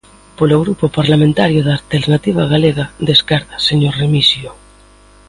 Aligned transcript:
Polo 0.37 0.57
Grupo 0.63 0.85
Parlamentario 0.99 1.59
da 1.63 1.73
Alternativa 1.79 2.43
Galega 2.53 2.85
de 3.05 3.11
Esquerda, 3.17 3.55
señor 3.67 3.93
Remixio. 4.01 4.49